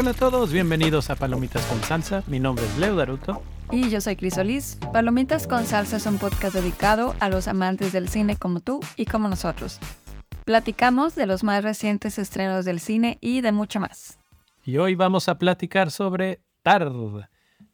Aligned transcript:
Hola 0.00 0.12
a 0.12 0.14
todos, 0.14 0.50
bienvenidos 0.50 1.10
a 1.10 1.14
Palomitas 1.14 1.62
con 1.66 1.78
Salsa. 1.82 2.24
Mi 2.26 2.40
nombre 2.40 2.64
es 2.64 2.78
Leo 2.78 2.96
Daruto. 2.96 3.42
Y 3.70 3.90
yo 3.90 4.00
soy 4.00 4.16
Crisolis. 4.16 4.78
Palomitas 4.94 5.46
con 5.46 5.66
Salsa 5.66 5.98
es 5.98 6.06
un 6.06 6.16
podcast 6.16 6.54
dedicado 6.54 7.14
a 7.20 7.28
los 7.28 7.48
amantes 7.48 7.92
del 7.92 8.08
cine 8.08 8.36
como 8.36 8.60
tú 8.60 8.80
y 8.96 9.04
como 9.04 9.28
nosotros. 9.28 9.78
Platicamos 10.46 11.16
de 11.16 11.26
los 11.26 11.44
más 11.44 11.62
recientes 11.62 12.18
estrenos 12.18 12.64
del 12.64 12.80
cine 12.80 13.18
y 13.20 13.42
de 13.42 13.52
mucho 13.52 13.78
más. 13.78 14.18
Y 14.64 14.78
hoy 14.78 14.94
vamos 14.94 15.28
a 15.28 15.36
platicar 15.36 15.90
sobre 15.90 16.40
Tar, 16.62 16.90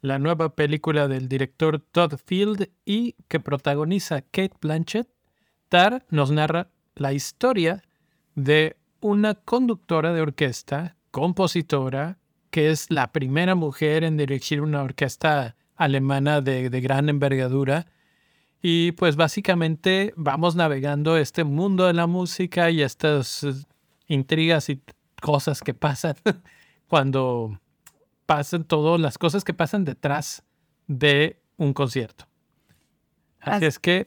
la 0.00 0.18
nueva 0.18 0.56
película 0.56 1.06
del 1.06 1.28
director 1.28 1.78
Todd 1.78 2.14
Field 2.26 2.70
y 2.84 3.14
que 3.28 3.38
protagoniza 3.38 4.22
Kate 4.22 4.56
Blanchett. 4.60 5.06
Tar 5.68 6.04
nos 6.10 6.32
narra 6.32 6.70
la 6.96 7.12
historia 7.12 7.84
de 8.34 8.76
una 9.00 9.36
conductora 9.36 10.12
de 10.12 10.22
orquesta, 10.22 10.95
compositora, 11.16 12.18
que 12.50 12.70
es 12.70 12.90
la 12.90 13.10
primera 13.10 13.54
mujer 13.54 14.04
en 14.04 14.18
dirigir 14.18 14.60
una 14.60 14.82
orquesta 14.82 15.56
alemana 15.74 16.42
de, 16.42 16.68
de 16.68 16.80
gran 16.82 17.08
envergadura. 17.08 17.86
Y 18.60 18.92
pues 18.92 19.16
básicamente 19.16 20.12
vamos 20.14 20.56
navegando 20.56 21.16
este 21.16 21.42
mundo 21.44 21.86
de 21.86 21.94
la 21.94 22.06
música 22.06 22.70
y 22.70 22.82
estas 22.82 23.44
eh, 23.44 23.54
intrigas 24.08 24.68
y 24.68 24.82
cosas 25.22 25.62
que 25.62 25.72
pasan 25.72 26.16
cuando 26.86 27.58
pasan 28.26 28.64
todas 28.64 29.00
las 29.00 29.16
cosas 29.16 29.42
que 29.42 29.54
pasan 29.54 29.86
detrás 29.86 30.44
de 30.86 31.40
un 31.56 31.72
concierto. 31.72 32.26
Así, 33.40 33.64
es 33.64 33.78
que... 33.78 34.06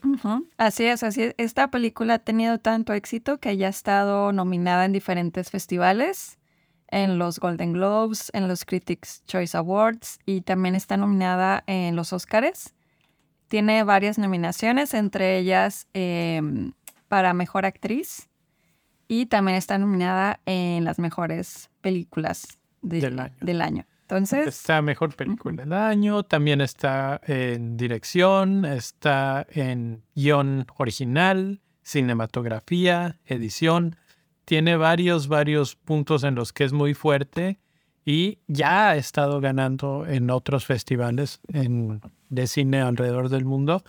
Así 0.58 0.84
es, 0.84 1.02
así 1.02 1.24
es. 1.24 1.34
Esta 1.40 1.72
película 1.72 2.14
ha 2.14 2.20
tenido 2.20 2.60
tanto 2.60 2.94
éxito 2.94 3.40
que 3.40 3.58
ya 3.58 3.66
ha 3.66 3.72
estado 3.72 4.32
nominada 4.32 4.86
en 4.86 4.92
diferentes 4.92 5.50
festivales, 5.50 6.39
en 6.92 7.18
los 7.18 7.40
Golden 7.40 7.74
Globes, 7.74 8.32
en 8.34 8.48
los 8.48 8.66
Critics 8.66 9.24
Choice 9.26 9.56
Awards 9.58 10.20
y 10.26 10.42
también 10.42 10.76
está 10.76 10.98
nominada 10.98 11.64
en 11.68 11.96
los 11.96 12.14
Oscars. 12.14 12.74
Tiene 13.48 13.84
varias 13.84 14.18
nominaciones, 14.18 14.94
entre 14.94 15.38
ellas 15.38 15.88
em, 15.94 16.74
para 17.08 17.34
Mejor 17.34 17.66
Actriz 17.66 18.30
y 19.08 19.26
también 19.26 19.58
está 19.58 19.78
nominada 19.78 20.40
en 20.46 20.86
las 20.86 21.00
mejores 21.00 21.70
películas 21.82 22.60
Del 22.82 23.62
año. 23.62 23.86
Entonces. 24.04 24.48
Está 24.48 24.82
mejor 24.82 25.16
película 25.16 25.64
del 25.64 25.74
año, 25.74 26.24
también 26.24 26.62
está 26.62 27.22
en 27.28 27.78
dirección, 27.78 28.66
está 28.66 29.46
en 29.52 30.02
guion 30.16 30.66
original, 30.78 31.62
cinematografía, 31.84 33.20
edición. 33.26 33.98
Tiene 34.50 34.78
varios, 34.78 35.28
varios 35.28 35.76
puntos 35.76 36.24
en 36.24 36.34
los 36.34 36.54
que 36.54 36.64
es 36.64 36.74
muy 36.74 36.96
fuerte 36.96 37.60
y 38.04 38.40
ya 38.48 38.90
ha 38.90 38.96
estado 38.96 39.42
ganando 39.42 40.08
en 40.08 40.32
otros 40.32 40.66
festivales 40.66 41.40
de 42.30 42.48
cine 42.48 42.82
alrededor 42.82 43.30
del 43.30 43.46
mundo, 43.46 43.84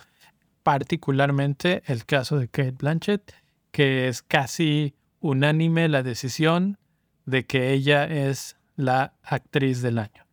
particularmente 0.61 1.81
el 1.87 2.05
caso 2.05 2.37
de 2.37 2.47
Kate 2.47 2.75
Blanchett, 2.77 3.33
que 3.71 4.07
es 4.07 4.21
casi 4.21 4.93
unánime 5.19 5.89
la 5.89 6.03
decisión 6.03 6.77
de 7.25 7.47
que 7.47 7.73
ella 7.73 8.05
es 8.05 8.55
la 8.75 9.15
actriz 9.23 9.81
del 9.81 9.97
año. 9.97 10.27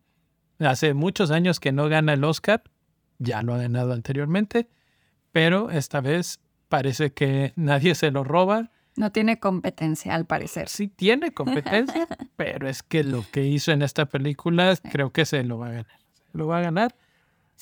Hace 0.59 0.93
muchos 0.93 1.31
años 1.31 1.59
que 1.59 1.71
no 1.71 1.89
gana 1.89 2.13
el 2.13 2.23
Oscar, 2.23 2.61
ya 3.17 3.41
lo 3.41 3.55
ha 3.55 3.57
ganado 3.57 3.93
anteriormente, 3.93 4.69
pero 5.31 5.71
esta 5.71 6.01
vez 6.01 6.39
parece 6.67 7.13
que 7.13 7.51
nadie 7.55 7.95
se 7.95 8.11
lo 8.11 8.23
roba. 8.23 8.69
No 8.99 9.13
tiene 9.13 9.39
competencia, 9.39 10.13
al 10.13 10.25
parecer. 10.25 10.67
Sí 10.67 10.89
tiene 10.89 11.31
competencia, 11.31 12.05
pero 12.35 12.67
es 12.67 12.83
que 12.83 13.05
lo 13.05 13.23
que 13.31 13.45
hizo 13.45 13.71
en 13.71 13.81
esta 13.81 14.07
película 14.07 14.75
creo 14.91 15.13
que 15.13 15.25
se 15.25 15.41
lo 15.45 15.57
va 15.57 15.67
a 15.67 15.71
ganar. 15.71 15.99
lo 16.33 16.47
va 16.47 16.57
a 16.57 16.61
ganar. 16.61 16.93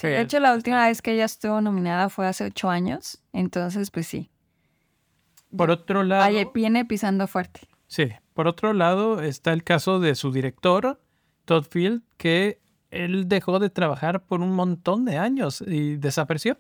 de 0.02 0.20
hecho, 0.20 0.40
la 0.40 0.56
última 0.56 0.88
vez 0.88 1.04
que 1.04 1.14
ella 1.14 1.26
estuvo 1.26 1.62
nominada 1.62 2.10
fue 2.10 2.26
hace 2.26 2.46
ocho 2.46 2.72
años, 2.72 3.22
entonces 3.34 3.92
pues 3.92 4.08
sí. 4.08 4.32
Por 5.56 5.70
otro 5.70 6.02
lado... 6.02 6.52
viene 6.56 6.86
pisando 6.86 7.28
fuerte. 7.28 7.68
Sí, 7.86 8.10
por 8.34 8.48
otro 8.48 8.74
lado 8.74 9.22
está 9.22 9.54
el 9.54 9.64
caso 9.64 10.00
de 10.00 10.16
su 10.16 10.32
director, 10.32 11.00
Todd 11.46 11.66
Field, 11.70 12.02
que 12.18 12.62
él 12.90 13.28
dejó 13.28 13.60
de 13.60 13.70
trabajar 13.70 14.26
por 14.26 14.42
un 14.42 14.54
montón 14.54 15.06
de 15.06 15.20
años 15.20 15.64
y 15.66 15.98
desapareció. 15.98 16.58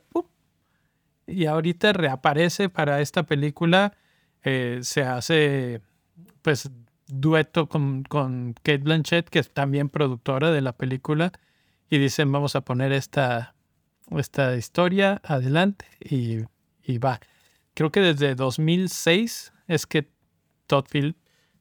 Y 1.25 1.47
ahorita 1.47 1.93
reaparece 1.93 2.69
para 2.69 3.01
esta 3.01 3.23
película. 3.23 3.97
Eh, 4.49 4.79
se 4.81 5.03
hace, 5.03 5.81
pues, 6.41 6.71
dueto 7.07 7.67
con, 7.67 8.03
con 8.03 8.53
Kate 8.63 8.77
Blanchett, 8.77 9.27
que 9.27 9.39
es 9.39 9.51
también 9.53 9.89
productora 9.89 10.51
de 10.51 10.61
la 10.61 10.71
película. 10.71 11.33
Y 11.89 11.97
dicen, 11.97 12.31
vamos 12.31 12.55
a 12.55 12.61
poner 12.61 12.93
esta, 12.93 13.55
esta 14.11 14.55
historia 14.55 15.21
adelante 15.25 15.85
y, 15.99 16.45
y 16.81 16.97
va. 16.97 17.19
Creo 17.73 17.91
que 17.91 17.99
desde 17.99 18.35
2006 18.35 19.51
es 19.67 19.85
que 19.85 20.09
Todd 20.65 20.85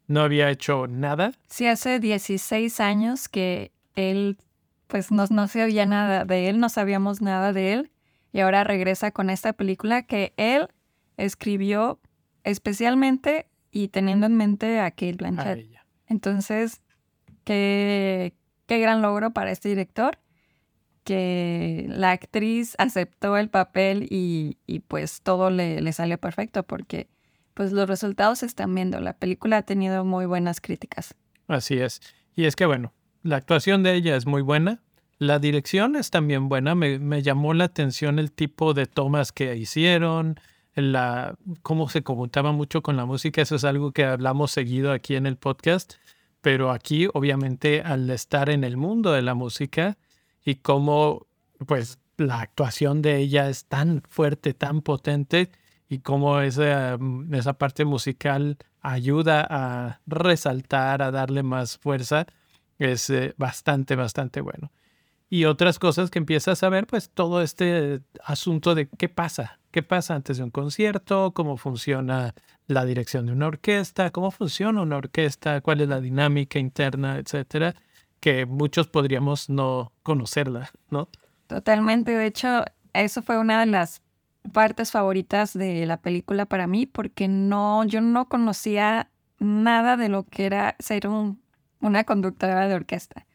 no 0.06 0.20
había 0.20 0.48
hecho 0.50 0.86
nada. 0.86 1.32
Sí, 1.48 1.66
hace 1.66 1.98
16 1.98 2.78
años 2.78 3.28
que 3.28 3.72
él, 3.96 4.38
pues 4.86 5.10
no, 5.10 5.24
no 5.28 5.48
sabía 5.48 5.86
nada 5.86 6.24
de 6.24 6.48
él, 6.48 6.60
no 6.60 6.68
sabíamos 6.68 7.20
nada 7.20 7.52
de 7.52 7.72
él. 7.72 7.90
Y 8.32 8.40
ahora 8.40 8.62
regresa 8.62 9.10
con 9.10 9.28
esta 9.28 9.54
película 9.54 10.02
que 10.02 10.34
él 10.36 10.68
escribió 11.16 11.98
especialmente 12.46 13.46
y 13.70 13.88
teniendo 13.88 14.26
en 14.26 14.36
mente 14.36 14.80
a 14.80 14.90
Kate 14.90 15.14
Blanchett. 15.14 15.68
Entonces, 16.06 16.80
qué, 17.44 18.34
qué 18.66 18.78
gran 18.78 19.02
logro 19.02 19.32
para 19.32 19.50
este 19.50 19.68
director 19.68 20.18
que 21.04 21.86
la 21.88 22.12
actriz 22.12 22.74
aceptó 22.78 23.36
el 23.36 23.48
papel 23.48 24.06
y, 24.10 24.58
y 24.66 24.80
pues 24.80 25.20
todo 25.22 25.50
le, 25.50 25.80
le 25.80 25.92
salió 25.92 26.18
perfecto 26.18 26.62
porque 26.64 27.08
pues 27.54 27.72
los 27.72 27.88
resultados 27.88 28.40
se 28.40 28.46
están 28.46 28.74
viendo. 28.74 29.00
La 29.00 29.12
película 29.12 29.58
ha 29.58 29.62
tenido 29.62 30.04
muy 30.04 30.26
buenas 30.26 30.60
críticas. 30.60 31.14
Así 31.48 31.78
es. 31.78 32.00
Y 32.34 32.44
es 32.44 32.56
que 32.56 32.66
bueno, 32.66 32.92
la 33.22 33.36
actuación 33.36 33.82
de 33.82 33.94
ella 33.94 34.16
es 34.16 34.26
muy 34.26 34.42
buena. 34.42 34.82
La 35.18 35.38
dirección 35.38 35.96
es 35.96 36.10
también 36.10 36.48
buena. 36.48 36.74
Me, 36.74 36.98
me 36.98 37.22
llamó 37.22 37.54
la 37.54 37.64
atención 37.64 38.18
el 38.18 38.30
tipo 38.32 38.74
de 38.74 38.86
tomas 38.86 39.32
que 39.32 39.56
hicieron, 39.56 40.38
la, 40.76 41.36
cómo 41.62 41.88
se 41.88 42.02
conmutaba 42.02 42.52
mucho 42.52 42.82
con 42.82 42.96
la 42.96 43.04
música. 43.04 43.42
Eso 43.42 43.56
es 43.56 43.64
algo 43.64 43.92
que 43.92 44.04
hablamos 44.04 44.52
seguido 44.52 44.92
aquí 44.92 45.16
en 45.16 45.26
el 45.26 45.36
podcast. 45.36 45.94
Pero 46.40 46.70
aquí, 46.70 47.08
obviamente, 47.12 47.82
al 47.82 48.08
estar 48.10 48.50
en 48.50 48.62
el 48.62 48.76
mundo 48.76 49.12
de 49.12 49.22
la 49.22 49.34
música 49.34 49.98
y 50.44 50.56
cómo, 50.56 51.26
pues, 51.66 51.98
la 52.18 52.40
actuación 52.40 53.02
de 53.02 53.16
ella 53.16 53.48
es 53.48 53.64
tan 53.66 54.02
fuerte, 54.08 54.54
tan 54.54 54.80
potente, 54.80 55.50
y 55.88 56.00
cómo 56.00 56.40
esa, 56.40 56.98
esa 57.32 57.52
parte 57.54 57.84
musical 57.84 58.58
ayuda 58.80 59.46
a 59.48 60.00
resaltar, 60.06 61.02
a 61.02 61.10
darle 61.10 61.42
más 61.42 61.78
fuerza, 61.78 62.26
es 62.78 63.10
eh, 63.10 63.34
bastante, 63.36 63.96
bastante 63.96 64.40
bueno. 64.40 64.72
Y 65.28 65.44
otras 65.44 65.78
cosas 65.78 66.10
que 66.10 66.18
empiezas 66.18 66.62
a 66.62 66.68
ver, 66.68 66.86
pues 66.86 67.10
todo 67.10 67.42
este 67.42 68.00
asunto 68.24 68.74
de 68.74 68.88
qué 68.88 69.08
pasa, 69.08 69.58
qué 69.76 69.82
pasa 69.82 70.14
antes 70.14 70.38
de 70.38 70.42
un 70.42 70.50
concierto, 70.50 71.32
cómo 71.34 71.58
funciona 71.58 72.34
la 72.66 72.86
dirección 72.86 73.26
de 73.26 73.32
una 73.32 73.48
orquesta, 73.48 74.10
cómo 74.10 74.30
funciona 74.30 74.80
una 74.80 74.96
orquesta, 74.96 75.60
cuál 75.60 75.82
es 75.82 75.88
la 75.90 76.00
dinámica 76.00 76.58
interna, 76.58 77.18
etcétera, 77.18 77.74
que 78.18 78.46
muchos 78.46 78.86
podríamos 78.86 79.50
no 79.50 79.92
conocerla, 80.02 80.70
¿no? 80.88 81.10
Totalmente. 81.46 82.12
De 82.12 82.24
hecho, 82.24 82.64
eso 82.94 83.20
fue 83.20 83.36
una 83.36 83.60
de 83.60 83.66
las 83.66 84.00
partes 84.50 84.92
favoritas 84.92 85.52
de 85.52 85.84
la 85.84 85.98
película 85.98 86.46
para 86.46 86.66
mí 86.66 86.86
porque 86.86 87.28
no, 87.28 87.84
yo 87.84 88.00
no 88.00 88.30
conocía 88.30 89.10
nada 89.40 89.98
de 89.98 90.08
lo 90.08 90.22
que 90.22 90.46
era 90.46 90.74
ser 90.78 91.06
una 91.06 92.04
conductora 92.04 92.66
de 92.66 92.74
orquesta. 92.76 93.26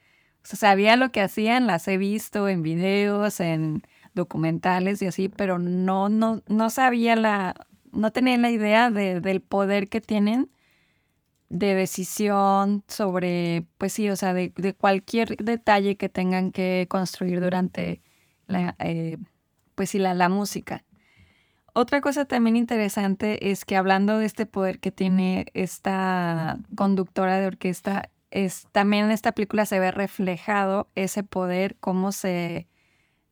O 0.44 0.48
sea, 0.48 0.58
sabía 0.58 0.96
lo 0.96 1.12
que 1.12 1.22
hacían, 1.22 1.68
las 1.68 1.88
he 1.88 2.00
visto 2.00 2.50
en 2.50 2.64
videos, 2.64 3.40
en 3.42 3.84
documentales 4.14 5.02
y 5.02 5.08
así, 5.08 5.30
pero 5.30 5.60
no, 5.60 6.10
no, 6.10 6.42
no 6.48 6.70
sabía 6.70 7.16
la, 7.16 7.56
no 7.92 8.12
tenía 8.12 8.38
la 8.38 8.52
idea 8.52 8.92
del 8.92 9.42
poder 9.42 9.90
que 9.90 10.02
tienen 10.02 10.50
de 11.50 11.76
decisión 11.76 12.84
sobre, 12.88 13.66
pues 13.78 13.94
sí, 13.94 14.10
o 14.10 14.16
sea, 14.16 14.34
de, 14.34 14.52
cualquier 14.78 15.36
detalle 15.38 15.98
que 15.98 16.08
tengan 16.10 16.52
que 16.52 16.88
construir 16.90 17.42
durante 17.42 18.02
la, 18.48 18.76
eh, 18.80 19.18
pues 19.76 19.90
sí, 19.90 20.00
la, 20.00 20.14
la 20.14 20.30
música. 20.30 20.86
Otra 21.74 22.02
cosa 22.02 22.26
también 22.26 22.56
interesante 22.56 23.52
es 23.52 23.66
que 23.66 23.78
hablando 23.78 24.18
de 24.18 24.26
este 24.26 24.46
poder 24.46 24.80
que 24.80 24.92
tiene 24.92 25.46
esta 25.54 26.60
conductora 26.76 27.38
de 27.38 27.48
orquesta, 27.48 28.10
es, 28.30 28.68
también 28.72 29.06
en 29.06 29.12
esta 29.12 29.34
película 29.34 29.66
se 29.66 29.80
ve 29.80 29.92
reflejado 29.92 30.90
ese 30.96 31.24
poder, 31.24 31.78
cómo 31.80 32.12
se 32.12 32.68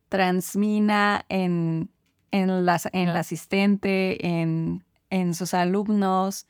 transmina 0.09 1.25
en, 1.29 1.89
en, 2.31 2.65
las, 2.65 2.87
en 2.91 3.09
el 3.09 3.15
asistente, 3.15 4.27
en, 4.27 4.83
en 5.09 5.33
sus 5.33 5.53
alumnos. 5.53 6.47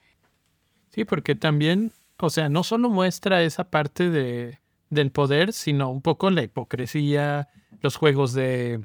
Sí, 0.90 1.06
porque 1.06 1.36
también, 1.36 1.92
o 2.18 2.30
sea, 2.30 2.50
no 2.50 2.64
solo 2.64 2.90
muestra 2.90 3.44
esa 3.44 3.70
parte 3.70 4.10
de, 4.10 4.60
del 4.90 5.12
poder, 5.12 5.54
sino 5.54 5.90
un 5.90 6.02
poco 6.02 6.32
la 6.32 6.44
hipocresía, 6.44 7.50
los 7.82 7.96
juegos 7.96 8.34
de 8.34 8.82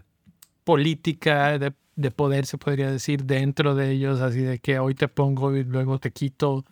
política, 0.64 1.58
de, 1.58 1.72
de, 1.96 2.10
poder, 2.10 2.46
se 2.46 2.58
podría 2.58 2.90
decir, 2.90 3.24
dentro 3.24 3.74
de 3.74 3.92
ellos, 3.92 4.20
así 4.20 4.40
de 4.40 4.58
que 4.58 4.78
hoy 4.78 4.94
te 4.94 5.08
pongo 5.08 5.56
y 5.56 5.64
luego 5.64 5.98
te 5.98 6.10
quito, 6.10 6.64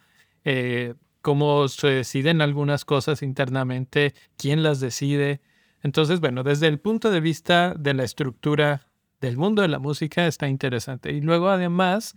eh, 0.44 0.94
cómo 1.22 1.68
se 1.68 1.88
deciden 1.88 2.42
algunas 2.42 2.84
cosas 2.84 3.22
internamente, 3.22 4.14
quién 4.36 4.62
las 4.62 4.80
decide. 4.80 5.40
Entonces, 5.82 6.20
bueno, 6.20 6.42
desde 6.42 6.68
el 6.68 6.78
punto 6.78 7.10
de 7.10 7.20
vista 7.20 7.74
de 7.74 7.94
la 7.94 8.04
estructura 8.04 8.88
del 9.20 9.36
mundo 9.36 9.62
de 9.62 9.68
la 9.68 9.78
música 9.78 10.26
está 10.26 10.48
interesante. 10.48 11.12
Y 11.12 11.20
luego, 11.20 11.48
además, 11.48 12.16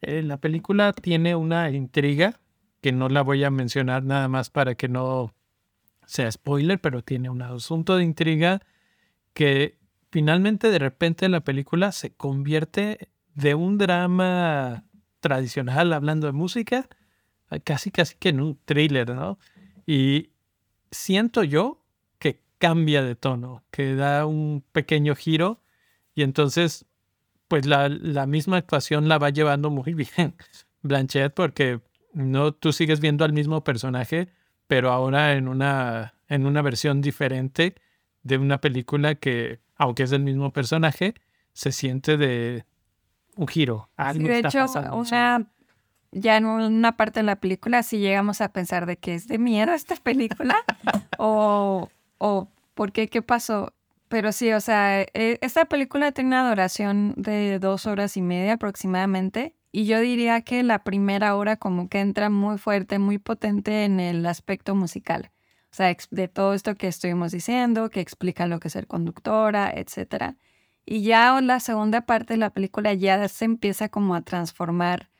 eh, 0.00 0.22
la 0.22 0.38
película 0.38 0.92
tiene 0.92 1.34
una 1.34 1.70
intriga 1.70 2.40
que 2.80 2.92
no 2.92 3.08
la 3.08 3.22
voy 3.22 3.44
a 3.44 3.50
mencionar 3.50 4.04
nada 4.04 4.28
más 4.28 4.50
para 4.50 4.74
que 4.74 4.88
no 4.88 5.34
sea 6.06 6.30
spoiler, 6.30 6.80
pero 6.80 7.02
tiene 7.02 7.30
un 7.30 7.42
asunto 7.42 7.96
de 7.96 8.04
intriga 8.04 8.60
que 9.34 9.78
finalmente 10.10 10.70
de 10.70 10.78
repente 10.78 11.28
la 11.28 11.40
película 11.40 11.92
se 11.92 12.14
convierte 12.14 13.08
de 13.34 13.54
un 13.54 13.76
drama 13.76 14.84
tradicional 15.20 15.92
hablando 15.92 16.26
de 16.26 16.32
música 16.32 16.88
casi 17.64 17.90
casi 17.90 18.16
que 18.16 18.30
en 18.30 18.40
un 18.40 18.58
thriller, 18.64 19.14
¿no? 19.14 19.38
Y 19.86 20.30
siento 20.90 21.44
yo 21.44 21.84
cambia 22.58 23.02
de 23.02 23.14
tono, 23.14 23.64
que 23.70 23.94
da 23.94 24.26
un 24.26 24.64
pequeño 24.72 25.14
giro 25.14 25.60
y 26.14 26.22
entonces 26.22 26.86
pues 27.48 27.66
la, 27.66 27.88
la 27.88 28.26
misma 28.26 28.56
actuación 28.56 29.08
la 29.08 29.18
va 29.18 29.30
llevando 29.30 29.70
muy 29.70 29.94
bien 30.16 30.34
Blanchett 30.82 31.34
porque 31.34 31.80
no 32.12 32.52
tú 32.52 32.72
sigues 32.72 33.00
viendo 33.00 33.24
al 33.24 33.32
mismo 33.32 33.62
personaje, 33.62 34.28
pero 34.66 34.90
ahora 34.90 35.34
en 35.34 35.48
una 35.48 36.14
en 36.28 36.46
una 36.46 36.62
versión 36.62 37.00
diferente 37.02 37.76
de 38.22 38.38
una 38.38 38.60
película 38.60 39.14
que 39.14 39.60
aunque 39.76 40.02
es 40.02 40.12
el 40.12 40.22
mismo 40.22 40.52
personaje, 40.52 41.14
se 41.52 41.70
siente 41.70 42.16
de 42.16 42.64
un 43.36 43.46
giro. 43.46 43.90
de 44.14 44.38
hecho, 44.38 44.66
una 44.92 45.46
ya 46.12 46.36
en 46.36 46.46
una 46.46 46.96
parte 46.96 47.20
de 47.20 47.24
la 47.24 47.36
película 47.36 47.82
sí 47.82 47.98
llegamos 47.98 48.40
a 48.40 48.48
pensar 48.48 48.86
de 48.86 48.96
que 48.96 49.14
es 49.14 49.28
de 49.28 49.38
miedo 49.38 49.72
esta 49.72 49.96
película 49.96 50.56
o, 51.18 51.90
o 52.18 52.50
por 52.74 52.92
qué, 52.92 53.08
qué 53.08 53.22
pasó. 53.22 53.72
Pero 54.08 54.32
sí, 54.32 54.52
o 54.52 54.60
sea, 54.60 55.02
e, 55.02 55.38
esta 55.40 55.64
película 55.66 56.12
tiene 56.12 56.28
una 56.28 56.48
duración 56.48 57.14
de 57.16 57.58
dos 57.58 57.86
horas 57.86 58.16
y 58.16 58.22
media 58.22 58.54
aproximadamente. 58.54 59.54
Y 59.72 59.86
yo 59.86 60.00
diría 60.00 60.40
que 60.42 60.62
la 60.62 60.84
primera 60.84 61.36
hora 61.36 61.56
como 61.56 61.88
que 61.88 62.00
entra 62.00 62.30
muy 62.30 62.58
fuerte, 62.58 62.98
muy 62.98 63.18
potente 63.18 63.84
en 63.84 64.00
el 64.00 64.24
aspecto 64.26 64.74
musical. 64.74 65.32
O 65.70 65.74
sea, 65.76 65.94
de 66.10 66.28
todo 66.28 66.54
esto 66.54 66.74
que 66.76 66.88
estuvimos 66.88 67.32
diciendo, 67.32 67.90
que 67.90 68.00
explica 68.00 68.46
lo 68.46 68.60
que 68.60 68.68
es 68.68 68.72
ser 68.72 68.86
conductora, 68.86 69.70
etc. 69.74 70.36
Y 70.86 71.02
ya 71.02 71.38
la 71.42 71.60
segunda 71.60 72.06
parte 72.06 72.34
de 72.34 72.38
la 72.38 72.50
película 72.50 72.94
ya 72.94 73.28
se 73.28 73.44
empieza 73.44 73.88
como 73.90 74.14
a 74.14 74.22
transformar 74.22 75.10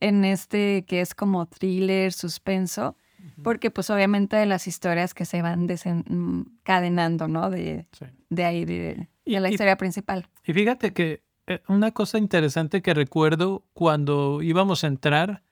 en 0.00 0.24
este 0.24 0.84
que 0.86 1.02
es 1.02 1.14
como 1.14 1.46
thriller, 1.46 2.12
suspenso, 2.12 2.96
porque 3.42 3.70
pues 3.70 3.90
obviamente 3.90 4.36
de 4.36 4.46
las 4.46 4.66
historias 4.66 5.14
que 5.14 5.24
se 5.24 5.42
van 5.42 5.66
desencadenando, 5.66 7.28
¿no? 7.28 7.50
De, 7.50 7.86
de 8.28 8.44
ahí, 8.44 8.64
de, 8.64 9.08
la 9.24 9.50
historia 9.50 9.76
principal. 9.76 10.26
Y 10.44 10.52
fíjate 10.52 10.92
que 10.92 11.22
eh, 11.46 11.62
una 11.68 11.92
cosa 11.92 12.18
interesante 12.18 12.82
que 12.82 12.94
recuerdo 12.94 13.64
cuando 13.72 14.42
íbamos 14.42 14.84
a 14.84 14.88
entrar, 14.88 15.42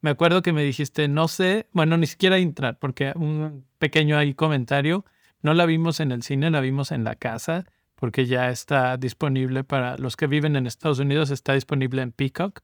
me 0.00 0.10
acuerdo 0.10 0.42
que 0.42 0.52
me 0.52 0.64
dijiste, 0.64 1.08
no 1.08 1.28
sé, 1.28 1.68
bueno, 1.72 1.96
ni 1.96 2.06
siquiera 2.06 2.38
entrar, 2.38 2.78
porque 2.78 3.12
un 3.14 3.64
pequeño 3.78 4.18
ahí 4.18 4.34
comentario, 4.34 5.04
no 5.42 5.54
la 5.54 5.66
vimos 5.66 6.00
en 6.00 6.12
el 6.12 6.22
cine, 6.22 6.50
la 6.50 6.60
vimos 6.60 6.92
en 6.92 7.04
la 7.04 7.14
casa, 7.14 7.66
porque 7.96 8.26
ya 8.26 8.50
está 8.50 8.96
disponible 8.96 9.62
para 9.62 9.96
los 9.96 10.16
que 10.16 10.26
viven 10.26 10.56
en 10.56 10.66
Estados 10.66 10.98
Unidos, 10.98 11.30
está 11.30 11.54
disponible 11.54 12.02
en 12.02 12.10
Peacock. 12.10 12.60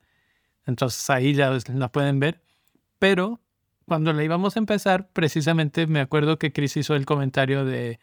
Entonces 0.67 1.09
ahí 1.11 1.33
ya 1.33 1.57
la 1.75 1.93
pueden 1.93 2.19
ver. 2.19 2.43
Pero 2.99 3.41
cuando 3.89 4.13
la 4.13 4.23
íbamos 4.23 4.57
a 4.57 4.61
empezar, 4.61 5.09
precisamente 5.13 5.87
me 5.87 6.01
acuerdo 6.01 6.39
que 6.39 6.53
Chris 6.53 6.77
hizo 6.77 6.95
el 6.95 7.07
comentario 7.07 7.65
de, 7.65 7.99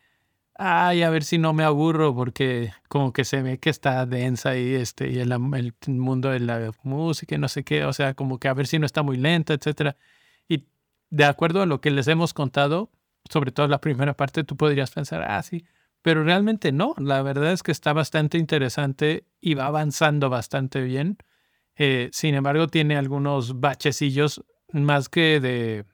ay, 0.55 1.03
a 1.03 1.09
ver 1.09 1.23
si 1.23 1.37
no 1.37 1.53
me 1.53 1.63
aburro, 1.63 2.15
porque 2.15 2.73
como 2.89 3.13
que 3.13 3.25
se 3.25 3.41
ve 3.41 3.59
que 3.59 3.69
está 3.69 4.05
densa 4.05 4.57
y, 4.57 4.73
este, 4.73 5.09
y 5.09 5.19
el, 5.19 5.31
el 5.31 5.73
mundo 5.87 6.29
de 6.29 6.39
la 6.39 6.71
música 6.83 7.35
y 7.35 7.37
no 7.37 7.47
sé 7.47 7.63
qué, 7.63 7.85
o 7.85 7.93
sea, 7.93 8.13
como 8.15 8.39
que 8.39 8.47
a 8.47 8.53
ver 8.53 8.67
si 8.67 8.79
no 8.79 8.85
está 8.85 9.03
muy 9.03 9.17
lenta, 9.17 9.53
etc. 9.53 9.95
Y 10.49 10.65
de 11.09 11.25
acuerdo 11.25 11.61
a 11.61 11.65
lo 11.65 11.81
que 11.81 11.91
les 11.91 12.07
hemos 12.07 12.33
contado, 12.33 12.91
sobre 13.29 13.51
todo 13.51 13.67
la 13.67 13.81
primera 13.81 14.15
parte, 14.15 14.43
tú 14.43 14.57
podrías 14.57 14.91
pensar, 14.91 15.23
ah, 15.27 15.41
sí, 15.43 15.65
pero 16.01 16.23
realmente 16.23 16.71
no, 16.71 16.93
la 16.97 17.21
verdad 17.23 17.51
es 17.51 17.63
que 17.63 17.71
está 17.71 17.91
bastante 17.93 18.37
interesante 18.37 19.25
y 19.41 19.55
va 19.55 19.65
avanzando 19.65 20.29
bastante 20.29 20.81
bien. 20.81 21.17
Eh, 21.77 22.09
sin 22.13 22.35
embargo, 22.35 22.67
tiene 22.67 22.95
algunos 22.95 23.59
bachecillos 23.59 24.45
más 24.83 25.09
que 25.09 25.39
de, 25.39 25.85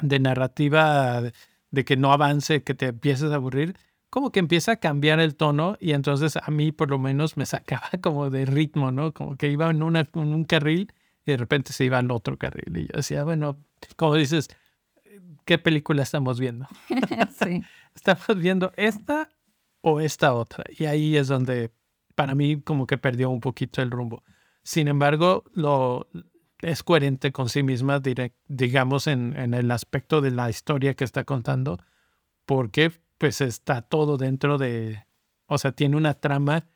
de 0.00 0.18
narrativa, 0.18 1.22
de, 1.70 1.84
que 1.84 1.96
no 1.96 2.12
avance, 2.12 2.62
que 2.62 2.74
te 2.74 2.86
empieces 2.86 3.30
a 3.32 3.36
aburrir, 3.36 3.76
como 4.08 4.32
que 4.32 4.40
empieza 4.40 4.72
a 4.72 4.76
cambiar 4.76 5.20
el 5.20 5.36
tono 5.36 5.76
y 5.80 5.92
entonces 5.92 6.36
a 6.36 6.50
mí 6.50 6.72
por 6.72 6.90
lo 6.90 6.98
menos 6.98 7.36
me 7.36 7.46
sacaba 7.46 7.90
como 8.00 8.30
de 8.30 8.46
ritmo, 8.46 8.90
¿no? 8.90 9.12
Como 9.12 9.36
que 9.36 9.48
iba 9.48 9.70
en, 9.70 9.82
una, 9.82 10.00
en 10.00 10.34
un 10.34 10.44
carril 10.44 10.92
y 11.26 11.32
de 11.32 11.36
repente 11.36 11.72
se 11.72 11.84
iba 11.84 11.98
al 11.98 12.10
otro 12.10 12.38
carril. 12.38 12.76
Y 12.76 12.82
yo 12.82 12.96
decía, 12.96 13.24
bueno, 13.24 13.58
como 13.96 14.14
dices, 14.14 14.48
¿qué 15.44 15.58
película 15.58 16.02
estamos 16.02 16.40
viendo? 16.40 16.66
sí. 17.44 17.62
¿Estamos 17.94 18.36
viendo 18.36 18.72
esta 18.76 19.28
o 19.80 20.00
esta 20.00 20.32
otra? 20.32 20.64
Y 20.76 20.84
ahí 20.84 21.16
es 21.16 21.28
donde 21.28 21.70
para 22.14 22.34
mí 22.34 22.60
como 22.60 22.86
que 22.86 22.98
perdió 22.98 23.30
un 23.30 23.40
poquito 23.40 23.82
el 23.82 23.90
rumbo. 23.90 24.22
Sin 24.62 24.88
embargo, 24.88 25.44
lo, 25.54 26.08
es 26.62 26.82
coherente 26.82 27.32
con 27.32 27.48
sí 27.48 27.62
misma, 27.62 28.00
digamos, 28.48 29.06
en, 29.06 29.36
en, 29.36 29.54
el 29.54 29.70
aspecto 29.70 30.20
de 30.20 30.30
la 30.30 30.50
historia 30.50 30.94
que 30.94 31.04
está 31.04 31.24
contando, 31.24 31.78
porque 32.46 32.92
pues 33.18 33.40
está 33.40 33.82
todo 33.82 34.16
dentro 34.16 34.58
de, 34.58 35.04
o 35.46 35.58
sea, 35.58 35.72
tiene 35.72 35.96
una 35.96 36.14
trama 36.14 36.66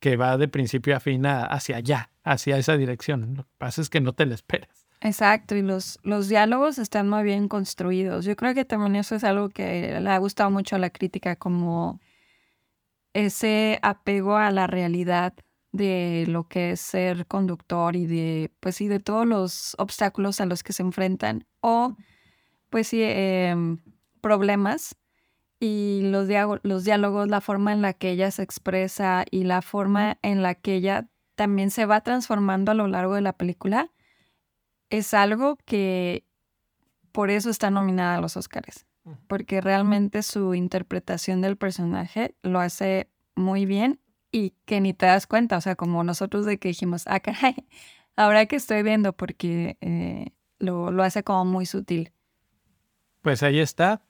que 0.00 0.16
va 0.16 0.36
de 0.36 0.48
principio 0.48 0.96
a 0.96 1.00
fin 1.00 1.24
hacia 1.24 1.76
allá, 1.76 2.10
hacia 2.24 2.58
esa 2.58 2.76
dirección. 2.76 3.34
Lo 3.36 3.44
que 3.44 3.50
pasa 3.58 3.80
es 3.80 3.88
que 3.88 4.00
no 4.00 4.12
te 4.12 4.26
la 4.26 4.34
esperas. 4.34 4.86
Exacto, 5.00 5.54
y 5.54 5.62
los, 5.62 5.98
los 6.02 6.28
diálogos 6.28 6.78
están 6.78 7.08
muy 7.08 7.22
bien 7.24 7.48
construidos. 7.48 8.24
Yo 8.24 8.36
creo 8.36 8.54
que 8.54 8.64
también 8.64 8.96
eso 8.96 9.14
es 9.14 9.24
algo 9.24 9.50
que 9.50 10.00
le 10.00 10.10
ha 10.10 10.18
gustado 10.18 10.50
mucho 10.50 10.76
a 10.76 10.78
la 10.78 10.90
crítica, 10.90 11.36
como 11.36 12.00
ese 13.12 13.78
apego 13.82 14.36
a 14.36 14.50
la 14.50 14.66
realidad 14.66 15.34
de 15.74 16.24
lo 16.28 16.46
que 16.46 16.70
es 16.70 16.80
ser 16.80 17.26
conductor 17.26 17.96
y 17.96 18.06
de, 18.06 18.52
pues 18.60 18.76
sí, 18.76 18.86
de 18.86 19.00
todos 19.00 19.26
los 19.26 19.74
obstáculos 19.76 20.40
a 20.40 20.46
los 20.46 20.62
que 20.62 20.72
se 20.72 20.84
enfrentan 20.84 21.48
o, 21.60 21.96
pues 22.70 22.86
sí, 22.86 23.00
em, 23.02 23.78
problemas 24.20 24.96
y 25.58 26.02
los, 26.04 26.28
los 26.62 26.84
diálogos, 26.84 27.26
la 27.26 27.40
forma 27.40 27.72
en 27.72 27.82
la 27.82 27.92
que 27.92 28.12
ella 28.12 28.30
se 28.30 28.44
expresa 28.44 29.24
y 29.32 29.42
la 29.42 29.62
forma 29.62 30.16
en 30.22 30.42
la 30.42 30.54
que 30.54 30.76
ella 30.76 31.08
también 31.34 31.72
se 31.72 31.86
va 31.86 32.02
transformando 32.02 32.70
a 32.70 32.74
lo 32.74 32.86
largo 32.86 33.16
de 33.16 33.22
la 33.22 33.32
película, 33.32 33.90
es 34.90 35.12
algo 35.12 35.56
que 35.64 36.24
por 37.10 37.30
eso 37.30 37.50
está 37.50 37.70
nominada 37.70 38.18
a 38.18 38.20
los 38.20 38.36
Oscars, 38.36 38.86
porque 39.26 39.60
realmente 39.60 40.22
su 40.22 40.54
interpretación 40.54 41.40
del 41.40 41.56
personaje 41.56 42.36
lo 42.42 42.60
hace 42.60 43.10
muy 43.34 43.66
bien 43.66 43.98
y 44.34 44.52
que 44.64 44.80
ni 44.80 44.92
te 44.94 45.06
das 45.06 45.28
cuenta, 45.28 45.56
o 45.56 45.60
sea, 45.60 45.76
como 45.76 46.02
nosotros 46.02 46.44
de 46.44 46.58
que 46.58 46.66
dijimos, 46.66 47.04
ah, 47.06 47.20
caray, 47.20 47.54
ahora 48.16 48.46
que 48.46 48.56
estoy 48.56 48.82
viendo, 48.82 49.12
porque 49.12 49.78
eh, 49.80 50.32
lo, 50.58 50.90
lo 50.90 51.04
hace 51.04 51.22
como 51.22 51.44
muy 51.44 51.66
sutil. 51.66 52.10
Pues 53.22 53.44
ahí 53.44 53.60
está, 53.60 54.02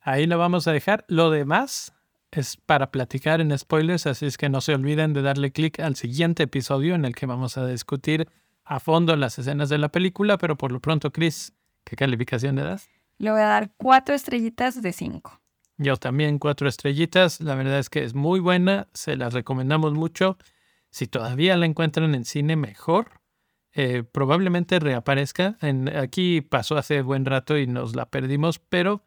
ahí 0.00 0.26
lo 0.26 0.38
vamos 0.38 0.68
a 0.68 0.72
dejar. 0.72 1.04
Lo 1.08 1.30
demás 1.30 1.94
es 2.30 2.56
para 2.58 2.92
platicar 2.92 3.40
en 3.40 3.58
spoilers, 3.58 4.06
así 4.06 4.24
es 4.24 4.38
que 4.38 4.48
no 4.48 4.60
se 4.60 4.72
olviden 4.72 5.14
de 5.14 5.22
darle 5.22 5.50
clic 5.50 5.80
al 5.80 5.96
siguiente 5.96 6.44
episodio 6.44 6.94
en 6.94 7.04
el 7.04 7.16
que 7.16 7.26
vamos 7.26 7.58
a 7.58 7.66
discutir 7.66 8.28
a 8.64 8.78
fondo 8.78 9.16
las 9.16 9.36
escenas 9.40 9.68
de 9.68 9.78
la 9.78 9.88
película, 9.88 10.38
pero 10.38 10.56
por 10.56 10.70
lo 10.70 10.78
pronto, 10.78 11.10
Chris, 11.10 11.54
¿qué 11.82 11.96
calificación 11.96 12.54
le 12.54 12.62
das? 12.62 12.88
Le 13.18 13.32
voy 13.32 13.40
a 13.40 13.46
dar 13.46 13.72
cuatro 13.76 14.14
estrellitas 14.14 14.80
de 14.80 14.92
cinco. 14.92 15.41
Yo 15.82 15.96
también 15.96 16.38
cuatro 16.38 16.68
estrellitas. 16.68 17.40
La 17.40 17.56
verdad 17.56 17.78
es 17.80 17.90
que 17.90 18.04
es 18.04 18.14
muy 18.14 18.38
buena. 18.38 18.88
Se 18.94 19.16
las 19.16 19.34
recomendamos 19.34 19.94
mucho. 19.94 20.38
Si 20.90 21.08
todavía 21.08 21.56
la 21.56 21.66
encuentran 21.66 22.14
en 22.14 22.24
cine, 22.24 22.54
mejor. 22.54 23.20
Eh, 23.74 24.04
probablemente 24.04 24.78
reaparezca. 24.78 25.58
Aquí 25.96 26.40
pasó 26.40 26.76
hace 26.76 27.02
buen 27.02 27.24
rato 27.24 27.58
y 27.58 27.66
nos 27.66 27.96
la 27.96 28.10
perdimos, 28.10 28.60
pero 28.60 29.04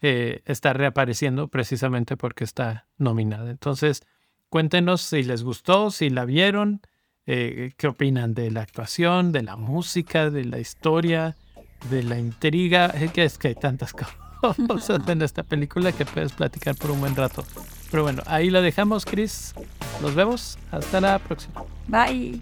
eh, 0.00 0.42
está 0.44 0.72
reapareciendo 0.72 1.48
precisamente 1.48 2.16
porque 2.16 2.44
está 2.44 2.86
nominada. 2.96 3.50
Entonces, 3.50 4.06
cuéntenos 4.50 5.00
si 5.00 5.24
les 5.24 5.42
gustó, 5.42 5.90
si 5.90 6.10
la 6.10 6.26
vieron, 6.26 6.82
eh, 7.26 7.72
qué 7.76 7.88
opinan 7.88 8.34
de 8.34 8.52
la 8.52 8.60
actuación, 8.60 9.32
de 9.32 9.42
la 9.42 9.56
música, 9.56 10.30
de 10.30 10.44
la 10.44 10.60
historia, 10.60 11.34
de 11.90 12.02
la 12.04 12.18
intriga. 12.18 12.86
Es 12.86 13.10
que 13.10 13.24
es 13.24 13.38
que 13.38 13.48
hay 13.48 13.54
tantas 13.54 13.94
cosas 13.94 14.23
cosas 14.68 15.08
en 15.08 15.22
esta 15.22 15.42
película 15.42 15.92
que 15.92 16.04
puedes 16.04 16.32
platicar 16.32 16.74
por 16.76 16.90
un 16.90 17.00
buen 17.00 17.16
rato. 17.16 17.44
Pero 17.90 18.02
bueno, 18.02 18.22
ahí 18.26 18.50
la 18.50 18.60
dejamos, 18.60 19.04
Chris. 19.04 19.54
Nos 20.02 20.14
vemos. 20.14 20.58
Hasta 20.70 21.00
la 21.00 21.18
próxima. 21.18 21.62
Bye. 21.88 22.40